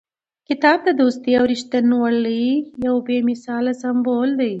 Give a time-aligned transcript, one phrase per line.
[0.49, 2.45] کتاب د دوستۍ او رښتینولۍ
[2.87, 4.49] یو بې مثاله سمبول دی.